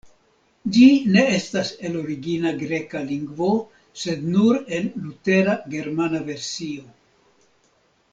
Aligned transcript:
Ĝi 0.75 0.85
ne 1.15 1.25
estas 1.33 1.67
el 1.89 1.97
origina 1.99 2.53
greka 2.61 3.01
lingvo, 3.11 3.49
sed 4.05 4.25
nur 4.37 4.57
el 4.79 4.89
Lutera 5.03 5.55
germana 5.75 6.23
versio. 6.31 6.87